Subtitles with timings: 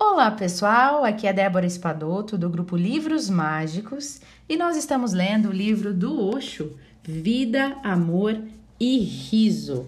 [0.00, 5.52] Olá pessoal, aqui é Débora Espadoto do grupo Livros Mágicos e nós estamos lendo o
[5.52, 8.40] livro do Osho, Vida, Amor
[8.78, 9.86] e Riso.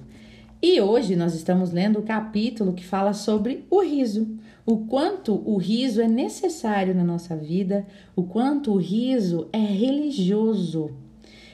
[0.60, 4.26] E hoje nós estamos lendo o capítulo que fala sobre o riso,
[4.66, 7.86] o quanto o riso é necessário na nossa vida,
[8.16, 10.90] o quanto o riso é religioso.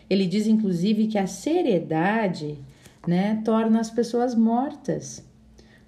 [0.09, 2.59] Ele diz inclusive que a seriedade,
[3.07, 5.23] né, torna as pessoas mortas,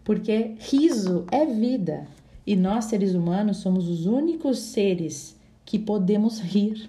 [0.04, 2.06] porque riso é vida.
[2.48, 6.88] E nós, seres humanos, somos os únicos seres que podemos rir.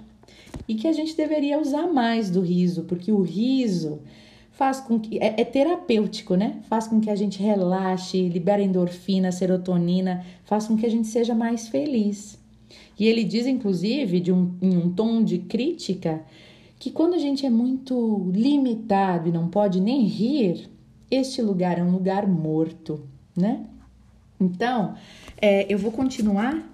[0.66, 4.00] E que a gente deveria usar mais do riso, porque o riso
[4.54, 5.20] faz com que.
[5.20, 6.62] É, é terapêutico, né?
[6.70, 11.36] Faz com que a gente relaxe, libera endorfina, serotonina, faz com que a gente seja
[11.36, 12.40] mais feliz.
[12.98, 16.24] E ele diz, inclusive, de um, em um tom de crítica,
[16.80, 20.70] que quando a gente é muito limitado e não pode nem rir,
[21.12, 23.02] este lugar é um lugar morto,
[23.36, 23.66] né?
[24.40, 24.96] Então,
[25.42, 26.68] é, eu vou continuar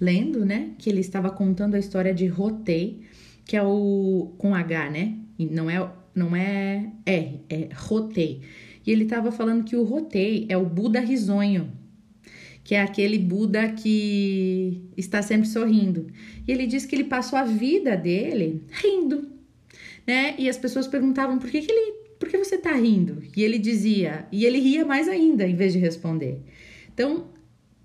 [0.00, 0.70] lendo, né?
[0.78, 3.02] Que ele estava contando a história de Rotei,
[3.44, 5.16] que é o com H, né?
[5.38, 8.42] E não é não é R, é Rotei.
[8.86, 11.72] E ele estava falando que o Rotei é o Buda risonho,
[12.64, 16.08] que é aquele Buda que está sempre sorrindo.
[16.46, 19.28] E ele disse que ele passou a vida dele rindo,
[20.06, 20.34] né?
[20.38, 23.22] E as pessoas perguntavam por que, que ele, por que você está rindo?
[23.36, 26.42] E ele dizia, e ele ria mais ainda em vez de responder.
[26.94, 27.26] Então,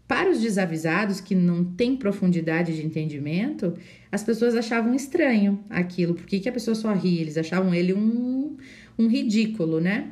[0.07, 3.73] para os desavisados que não têm profundidade de entendimento,
[4.11, 6.13] as pessoas achavam estranho aquilo.
[6.13, 7.21] Por que, a pessoa só ria?
[7.21, 8.55] Eles achavam ele um,
[8.97, 10.11] um ridículo, né?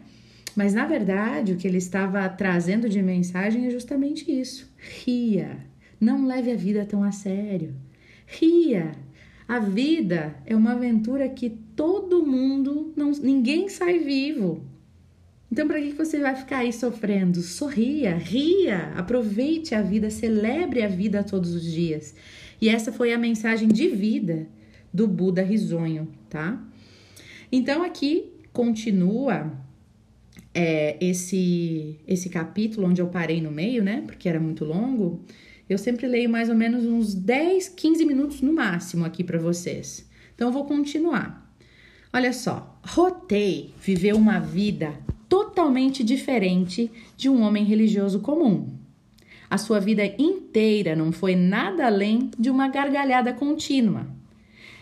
[0.56, 5.58] Mas na verdade, o que ele estava trazendo de mensagem é justamente isso: ria.
[6.00, 7.74] Não leve a vida tão a sério.
[8.28, 8.92] Ria.
[9.48, 14.66] A vida é uma aventura que todo mundo, não, ninguém sai vivo.
[15.56, 17.42] Então, para que você vai ficar aí sofrendo?
[17.42, 22.14] Sorria, ria, aproveite a vida, celebre a vida todos os dias.
[22.62, 24.50] E essa foi a mensagem de vida
[24.94, 26.62] do Buda risonho, tá?
[27.50, 29.50] Então, aqui continua
[30.54, 34.04] é, esse, esse capítulo onde eu parei no meio, né?
[34.06, 35.24] Porque era muito longo.
[35.70, 40.06] Eu sempre leio mais ou menos uns 10, 15 minutos no máximo aqui para vocês.
[40.36, 41.50] Então, eu vou continuar.
[42.12, 44.94] Olha só, Rotei viveu uma vida
[45.28, 48.70] totalmente diferente de um homem religioso comum.
[49.50, 54.08] A sua vida inteira não foi nada além de uma gargalhada contínua.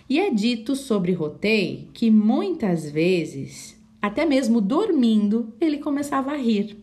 [0.10, 6.78] E é dito sobre Rotei que muitas vezes, até mesmo dormindo, ele começava a rir.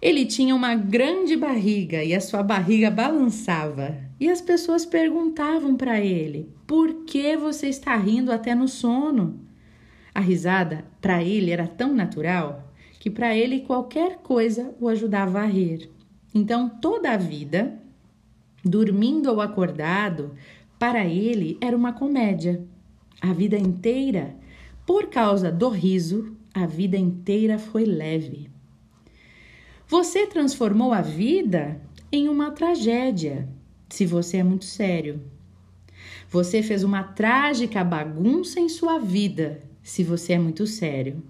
[0.00, 3.96] Ele tinha uma grande barriga e a sua barriga balançava.
[4.20, 9.45] E as pessoas perguntavam para ele: Por que você está rindo até no sono?
[10.16, 15.44] A risada, para ele, era tão natural que para ele qualquer coisa o ajudava a
[15.44, 15.90] rir.
[16.34, 17.78] Então, toda a vida,
[18.64, 20.34] dormindo ou acordado,
[20.78, 22.64] para ele era uma comédia.
[23.20, 24.34] A vida inteira,
[24.86, 28.48] por causa do riso, a vida inteira foi leve.
[29.86, 31.78] Você transformou a vida
[32.10, 33.46] em uma tragédia,
[33.90, 35.20] se você é muito sério.
[36.30, 41.22] Você fez uma trágica bagunça em sua vida, se você é muito sério.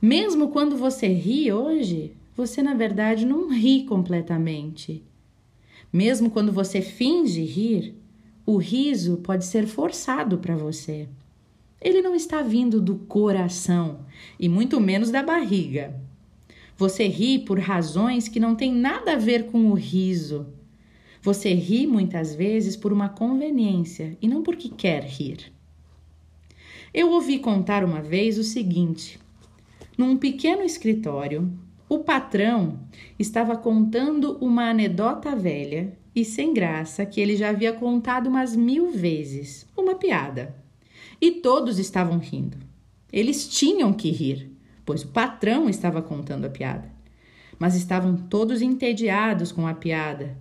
[0.00, 5.04] Mesmo quando você ri hoje, você na verdade não ri completamente.
[5.92, 7.94] Mesmo quando você finge rir,
[8.46, 11.10] o riso pode ser forçado para você.
[11.78, 14.00] Ele não está vindo do coração
[14.40, 15.94] e muito menos da barriga.
[16.74, 20.46] Você ri por razões que não têm nada a ver com o riso.
[21.20, 25.57] Você ri muitas vezes por uma conveniência e não porque quer rir.
[26.92, 29.18] Eu ouvi contar uma vez o seguinte:
[29.96, 31.50] num pequeno escritório,
[31.88, 32.80] o patrão
[33.18, 38.90] estava contando uma anedota velha e sem graça que ele já havia contado umas mil
[38.90, 40.54] vezes, uma piada.
[41.20, 42.56] E todos estavam rindo.
[43.12, 44.50] Eles tinham que rir,
[44.84, 46.90] pois o patrão estava contando a piada.
[47.58, 50.36] Mas estavam todos entediados com a piada.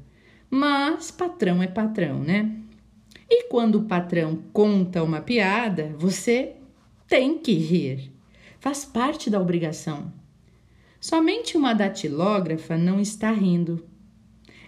[0.49, 2.51] Mas patrão é patrão, né?
[3.29, 6.55] E quando o patrão conta uma piada, você
[7.07, 8.11] tem que rir.
[8.59, 10.11] Faz parte da obrigação.
[10.99, 13.85] Somente uma datilógrafa não está rindo.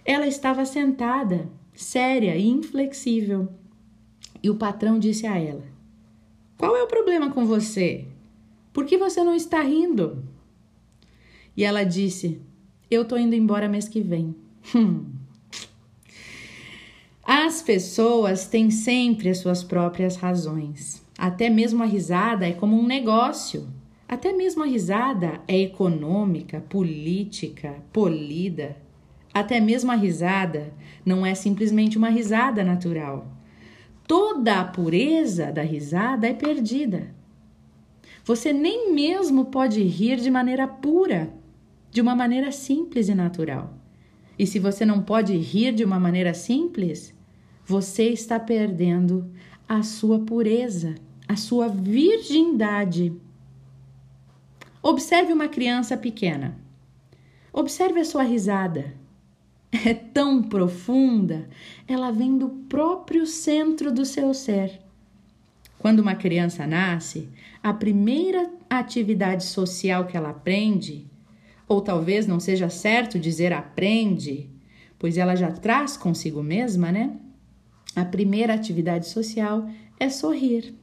[0.04, 3.48] Ela estava sentada, séria e inflexível.
[4.42, 5.64] E o patrão disse a ela:
[6.56, 8.06] Qual é o problema com você?
[8.72, 10.24] Por que você não está rindo?
[11.56, 12.40] E ela disse:
[12.90, 14.34] Eu tô indo embora mês que vem.
[14.74, 15.19] Hum.
[17.32, 21.00] As pessoas têm sempre as suas próprias razões.
[21.16, 23.68] Até mesmo a risada é como um negócio.
[24.08, 28.76] Até mesmo a risada é econômica, política, polida.
[29.32, 30.74] Até mesmo a risada
[31.06, 33.28] não é simplesmente uma risada natural.
[34.08, 37.14] Toda a pureza da risada é perdida.
[38.24, 41.32] Você nem mesmo pode rir de maneira pura,
[41.92, 43.72] de uma maneira simples e natural.
[44.36, 47.19] E se você não pode rir de uma maneira simples,
[47.70, 49.30] você está perdendo
[49.68, 50.96] a sua pureza,
[51.28, 53.12] a sua virgindade.
[54.82, 56.58] Observe uma criança pequena.
[57.52, 58.92] Observe a sua risada.
[59.70, 61.48] É tão profunda,
[61.86, 64.80] ela vem do próprio centro do seu ser.
[65.78, 67.28] Quando uma criança nasce,
[67.62, 71.06] a primeira atividade social que ela aprende,
[71.68, 74.50] ou talvez não seja certo dizer aprende,
[74.98, 77.16] pois ela já traz consigo mesma, né?
[77.94, 80.74] A primeira atividade social é sorrir.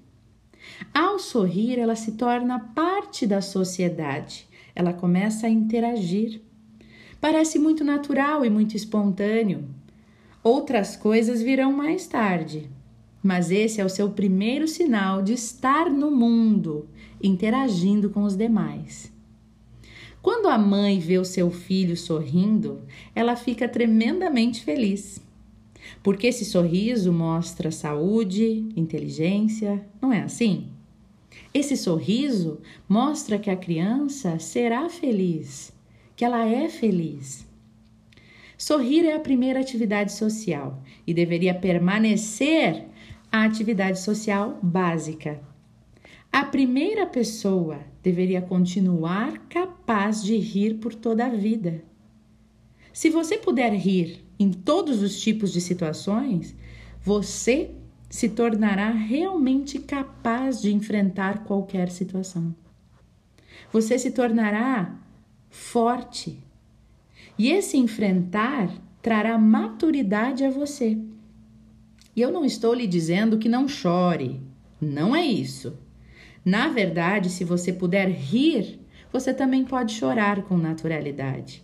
[0.94, 6.42] Ao sorrir, ela se torna parte da sociedade, ela começa a interagir.
[7.20, 9.68] Parece muito natural e muito espontâneo.
[10.44, 12.70] Outras coisas virão mais tarde,
[13.24, 16.88] mas esse é o seu primeiro sinal de estar no mundo,
[17.22, 19.12] interagindo com os demais.
[20.22, 22.82] Quando a mãe vê o seu filho sorrindo,
[23.16, 25.22] ela fica tremendamente feliz.
[26.08, 30.70] Porque esse sorriso mostra saúde, inteligência, não é assim?
[31.54, 35.74] Esse sorriso mostra que a criança será feliz,
[36.16, 37.46] que ela é feliz.
[38.58, 42.86] Sorrir é a primeira atividade social e deveria permanecer
[43.30, 45.42] a atividade social básica.
[46.32, 51.84] A primeira pessoa deveria continuar capaz de rir por toda a vida.
[52.94, 56.56] Se você puder rir em todos os tipos de situações,
[57.02, 57.72] você
[58.10, 62.56] se tornará realmente capaz de enfrentar qualquer situação.
[63.72, 64.96] Você se tornará
[65.50, 66.40] forte.
[67.38, 70.98] E esse enfrentar trará maturidade a você.
[72.16, 74.42] E eu não estou lhe dizendo que não chore,
[74.80, 75.78] não é isso.
[76.44, 78.80] Na verdade, se você puder rir,
[79.12, 81.64] você também pode chorar com naturalidade.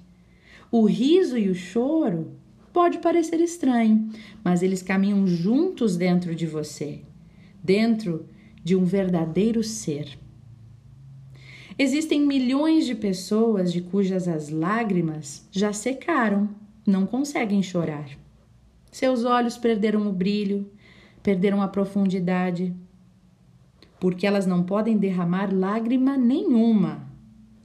[0.71, 2.33] O riso e o choro
[2.73, 4.09] pode parecer estranho,
[4.43, 7.01] mas eles caminham juntos dentro de você,
[7.63, 8.27] dentro
[8.63, 10.17] de um verdadeiro ser.
[11.77, 16.49] Existem milhões de pessoas de cujas as lágrimas já secaram,
[16.85, 18.09] não conseguem chorar.
[18.91, 20.69] Seus olhos perderam o brilho,
[21.21, 22.75] perderam a profundidade,
[23.99, 27.07] porque elas não podem derramar lágrima nenhuma,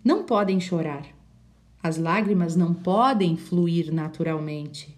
[0.05, 1.07] não podem chorar.
[1.83, 4.98] As lágrimas não podem fluir naturalmente.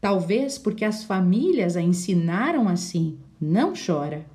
[0.00, 4.26] Talvez porque as famílias a ensinaram assim: não chora.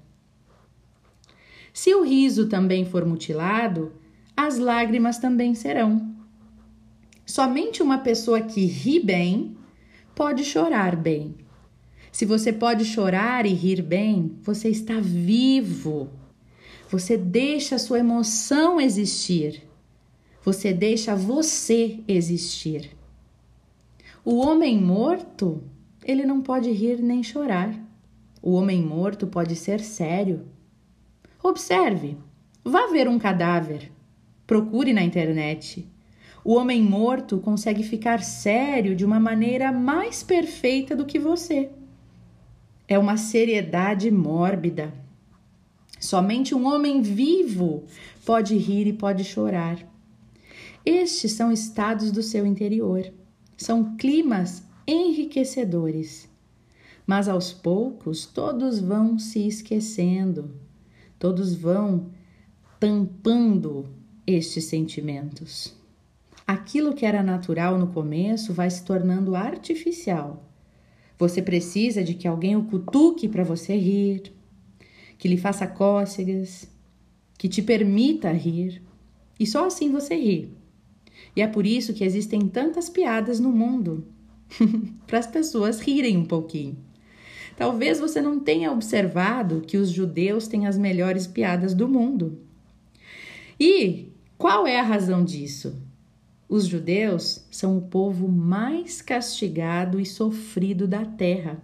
[1.74, 3.94] Se o riso também for mutilado,
[4.36, 6.14] as lágrimas também serão.
[7.26, 9.58] Somente uma pessoa que ri bem
[10.14, 11.36] pode chorar bem.
[12.12, 16.10] Se você pode chorar e rir bem, você está vivo.
[16.92, 19.64] Você deixa a sua emoção existir.
[20.44, 22.92] Você deixa você existir.
[24.26, 25.62] O homem morto,
[26.02, 27.78] ele não pode rir nem chorar.
[28.42, 30.46] O homem morto pode ser sério.
[31.44, 32.18] Observe,
[32.64, 33.92] vá ver um cadáver.
[34.48, 35.86] Procure na internet.
[36.42, 41.70] O homem morto consegue ficar sério de uma maneira mais perfeita do que você.
[42.88, 44.94] É uma seriedade mórbida.
[46.00, 47.84] Somente um homem vivo
[48.26, 49.80] pode rir e pode chorar.
[50.86, 53.12] Estes são estados do seu interior.
[53.58, 56.30] São climas enriquecedores.
[57.06, 60.52] Mas aos poucos todos vão se esquecendo,
[61.20, 62.12] todos vão
[62.80, 63.86] tampando
[64.26, 65.76] estes sentimentos.
[66.46, 70.50] Aquilo que era natural no começo vai se tornando artificial.
[71.18, 74.34] Você precisa de que alguém o cutuque para você rir,
[75.18, 76.70] que lhe faça cócegas,
[77.38, 78.82] que te permita rir.
[79.40, 80.58] E só assim você ri.
[81.36, 84.06] E é por isso que existem tantas piadas no mundo
[85.08, 86.78] para as pessoas rirem um pouquinho.
[87.56, 92.40] Talvez você não tenha observado que os judeus têm as melhores piadas do mundo.
[93.60, 95.82] E qual é a razão disso?
[96.50, 101.64] Os judeus são o povo mais castigado e sofrido da terra.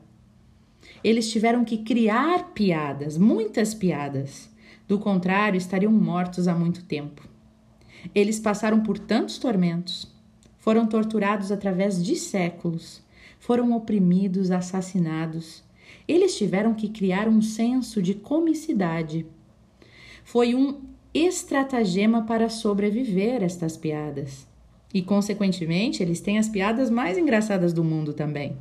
[1.03, 4.49] Eles tiveram que criar piadas, muitas piadas.
[4.87, 7.28] Do contrário, estariam mortos há muito tempo.
[8.13, 10.07] Eles passaram por tantos tormentos,
[10.57, 13.01] foram torturados através de séculos,
[13.39, 15.63] foram oprimidos, assassinados.
[16.07, 19.25] Eles tiveram que criar um senso de comicidade.
[20.23, 20.81] Foi um
[21.13, 24.47] estratagema para sobreviver estas piadas.
[24.93, 28.57] E, consequentemente, eles têm as piadas mais engraçadas do mundo também.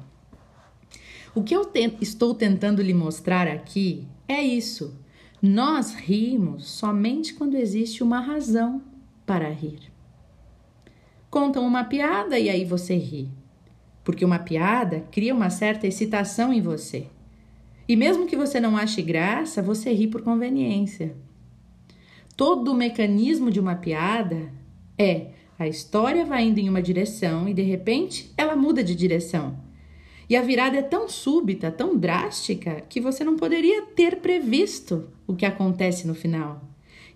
[1.34, 4.94] O que eu te estou tentando lhe mostrar aqui é isso.
[5.40, 8.82] Nós rimos somente quando existe uma razão
[9.28, 9.92] para rir.
[11.28, 13.28] Contam uma piada e aí você ri.
[14.02, 17.08] Porque uma piada cria uma certa excitação em você.
[17.86, 21.14] E mesmo que você não ache graça, você ri por conveniência.
[22.34, 24.50] Todo o mecanismo de uma piada
[24.96, 29.58] é a história vai indo em uma direção e de repente ela muda de direção.
[30.26, 35.34] E a virada é tão súbita, tão drástica, que você não poderia ter previsto o
[35.34, 36.62] que acontece no final.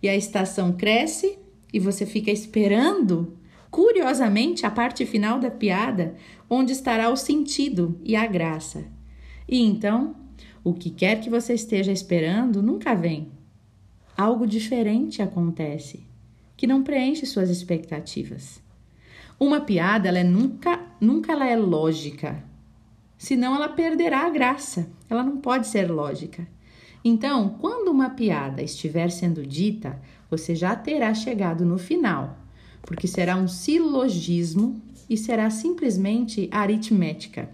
[0.03, 1.39] E a estação cresce
[1.73, 3.37] e você fica esperando,
[3.71, 6.15] curiosamente, a parte final da piada,
[6.49, 8.85] onde estará o sentido e a graça.
[9.49, 10.15] E então,
[10.63, 13.33] o que quer que você esteja esperando nunca vem.
[14.17, 16.05] Algo diferente acontece
[16.57, 18.63] que não preenche suas expectativas.
[19.41, 22.45] Uma piada, ela é nunca, nunca ela é lógica.
[23.19, 24.89] Senão ela perderá a graça.
[25.11, 26.47] Ela não pode ser lógica.
[27.05, 32.39] Então, quando uma piada estiver sendo dita, você já terá chegado no final,
[32.83, 34.81] porque será um silogismo
[35.11, 37.51] e será simplesmente aritmética.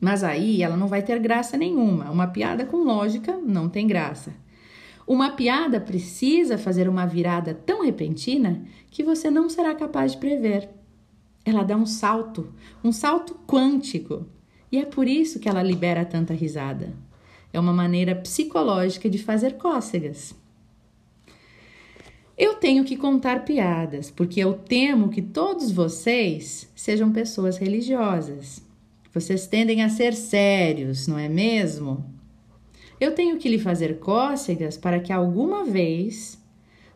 [0.00, 2.10] Mas aí ela não vai ter graça nenhuma.
[2.10, 4.32] Uma piada com lógica não tem graça.
[5.06, 10.68] Uma piada precisa fazer uma virada tão repentina que você não será capaz de prever.
[11.44, 12.52] Ela dá um salto,
[12.84, 14.26] um salto quântico.
[14.70, 16.92] E é por isso que ela libera tanta risada.
[17.52, 20.34] É uma maneira psicológica de fazer cócegas.
[22.36, 28.62] Eu tenho que contar piadas, porque eu temo que todos vocês sejam pessoas religiosas.
[29.12, 32.04] Vocês tendem a ser sérios, não é mesmo?
[33.00, 36.38] Eu tenho que lhe fazer cócegas para que alguma vez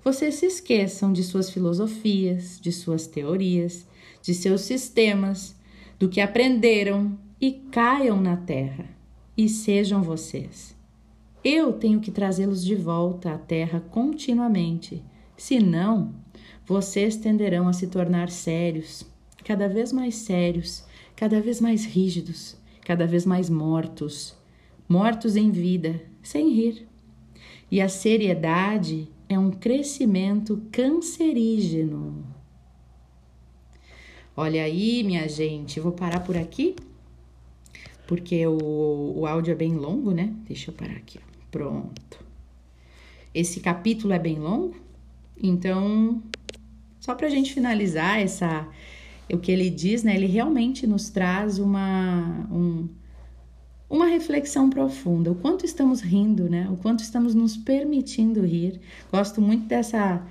[0.05, 3.87] vocês se esqueçam de suas filosofias, de suas teorias,
[4.21, 5.57] de seus sistemas,
[5.99, 9.02] do que aprenderam e caiam na terra
[9.37, 10.77] e sejam vocês.
[11.45, 15.03] Eu tenho que trazê-los de volta à terra continuamente,
[15.37, 16.15] senão
[16.65, 19.05] vocês tenderão a se tornar sérios,
[19.45, 20.85] cada vez mais sérios,
[21.17, 24.41] cada vez mais rígidos, cada vez mais mortos
[24.93, 26.87] mortos em vida, sem rir.
[27.71, 32.27] E a seriedade é um crescimento cancerígeno.
[34.37, 36.77] Olha aí, minha gente, vou parar por aqui,
[38.07, 40.33] porque o, o áudio é bem longo, né?
[40.47, 41.19] Deixa eu parar aqui.
[41.51, 42.25] Pronto.
[43.35, 44.75] Esse capítulo é bem longo,
[45.43, 46.23] então,
[47.01, 48.69] só para a gente finalizar essa,
[49.33, 50.15] o que ele diz, né?
[50.15, 52.89] Ele realmente nos traz uma, um,
[53.89, 55.33] uma reflexão profunda.
[55.33, 56.69] O quanto estamos rindo, né?
[56.71, 58.81] O quanto estamos nos permitindo rir.
[59.11, 60.25] Gosto muito dessa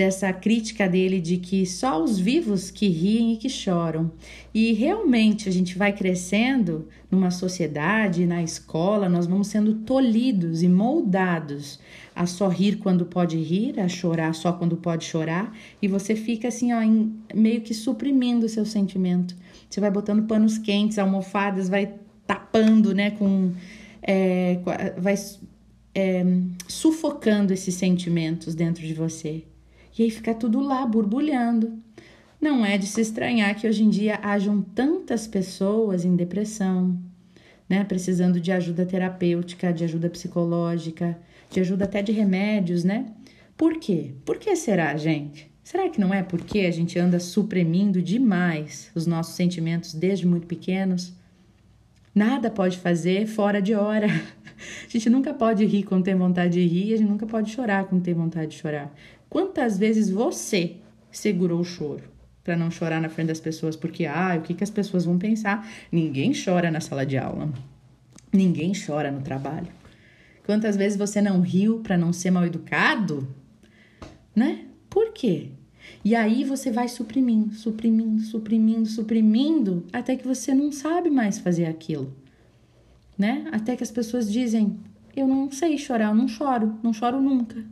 [0.00, 4.10] dessa crítica dele de que só os vivos que riem e que choram.
[4.54, 10.68] E realmente a gente vai crescendo numa sociedade, na escola, nós vamos sendo tolhidos e
[10.70, 11.78] moldados
[12.16, 16.48] a só rir quando pode rir, a chorar só quando pode chorar, e você fica
[16.48, 19.36] assim, ó, em, meio que suprimindo o seu sentimento.
[19.68, 21.92] Você vai botando panos quentes, almofadas, vai
[22.26, 23.52] tapando, né, com
[24.02, 24.60] é,
[24.96, 25.14] vai
[25.94, 26.24] é,
[26.66, 29.44] sufocando esses sentimentos dentro de você.
[29.98, 31.78] E aí fica tudo lá borbulhando.
[32.40, 36.98] Não é de se estranhar que hoje em dia hajam tantas pessoas em depressão,
[37.68, 41.18] né, precisando de ajuda terapêutica, de ajuda psicológica,
[41.50, 43.06] de ajuda até de remédios, né?
[43.56, 44.14] Por quê?
[44.24, 45.50] Por que será, gente?
[45.62, 50.46] Será que não é porque a gente anda suprimindo demais os nossos sentimentos desde muito
[50.46, 51.12] pequenos?
[52.14, 54.08] Nada pode fazer fora de hora.
[54.86, 57.86] A gente nunca pode rir quando tem vontade de rir, a gente nunca pode chorar
[57.86, 58.94] quando tem vontade de chorar.
[59.30, 60.76] Quantas vezes você
[61.12, 62.02] segurou o choro
[62.42, 65.16] para não chorar na frente das pessoas porque ah, o que que as pessoas vão
[65.16, 65.70] pensar?
[65.90, 67.48] Ninguém chora na sala de aula.
[68.32, 69.68] Ninguém chora no trabalho.
[70.44, 73.28] Quantas vezes você não riu para não ser mal educado?
[74.34, 74.64] Né?
[74.88, 75.50] Por quê?
[76.04, 81.66] E aí você vai suprimindo, suprimindo, suprimindo, suprimindo, até que você não sabe mais fazer
[81.66, 82.12] aquilo.
[83.16, 83.48] Né?
[83.52, 84.76] Até que as pessoas dizem:
[85.14, 87.64] Eu não sei chorar, eu não choro, não choro nunca.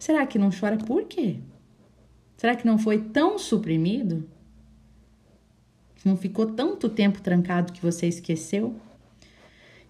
[0.00, 1.36] Será que não chora por quê?
[2.38, 4.26] Será que não foi tão suprimido?
[6.02, 8.74] Não ficou tanto tempo trancado que você esqueceu?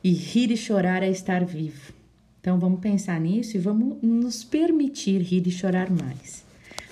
[0.02, 1.92] E rir e chorar é estar vivo.
[2.40, 6.44] Então vamos pensar nisso e vamos nos permitir rir e chorar mais.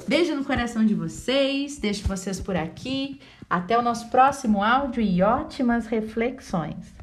[0.07, 3.19] Beijo no coração de vocês, deixo vocês por aqui.
[3.51, 6.98] Até o nosso próximo áudio e ótimas reflexões.